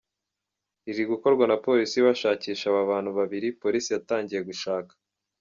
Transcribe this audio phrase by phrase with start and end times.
[0.85, 4.91] ririgukorwa na polisi bashakisha aba bantu babiri, polisi yatangiye gushaka.